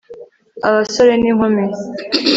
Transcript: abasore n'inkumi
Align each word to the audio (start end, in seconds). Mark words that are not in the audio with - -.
abasore 0.67 1.13
n'inkumi 1.17 1.63